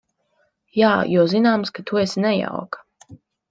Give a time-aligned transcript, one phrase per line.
[0.77, 2.87] Jā, jo zināms, ka tu esi nejauka.